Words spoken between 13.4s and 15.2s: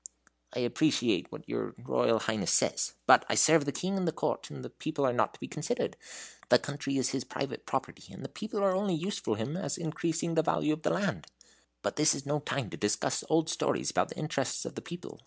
story about the interests of the people.